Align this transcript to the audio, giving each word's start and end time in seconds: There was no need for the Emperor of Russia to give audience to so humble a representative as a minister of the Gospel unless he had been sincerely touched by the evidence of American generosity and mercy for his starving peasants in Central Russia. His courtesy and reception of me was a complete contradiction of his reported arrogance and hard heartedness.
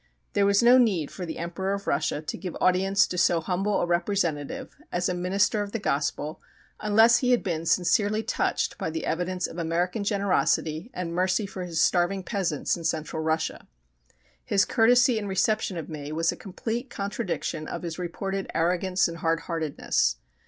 There 0.33 0.47
was 0.47 0.63
no 0.63 0.79
need 0.79 1.11
for 1.11 1.27
the 1.27 1.37
Emperor 1.37 1.73
of 1.75 1.85
Russia 1.85 2.23
to 2.23 2.35
give 2.39 2.57
audience 2.59 3.05
to 3.05 3.19
so 3.19 3.39
humble 3.39 3.79
a 3.79 3.85
representative 3.85 4.75
as 4.91 5.07
a 5.07 5.13
minister 5.13 5.61
of 5.61 5.73
the 5.73 5.77
Gospel 5.77 6.41
unless 6.79 7.19
he 7.19 7.29
had 7.29 7.43
been 7.43 7.67
sincerely 7.67 8.23
touched 8.23 8.79
by 8.79 8.89
the 8.89 9.05
evidence 9.05 9.45
of 9.45 9.59
American 9.59 10.03
generosity 10.03 10.89
and 10.91 11.13
mercy 11.13 11.45
for 11.45 11.65
his 11.65 11.79
starving 11.79 12.23
peasants 12.23 12.75
in 12.75 12.83
Central 12.83 13.21
Russia. 13.21 13.67
His 14.43 14.65
courtesy 14.65 15.19
and 15.19 15.29
reception 15.29 15.77
of 15.77 15.87
me 15.87 16.11
was 16.11 16.31
a 16.31 16.35
complete 16.35 16.89
contradiction 16.89 17.67
of 17.67 17.83
his 17.83 17.99
reported 17.99 18.49
arrogance 18.55 19.07
and 19.07 19.17
hard 19.17 19.41
heartedness. 19.41 20.15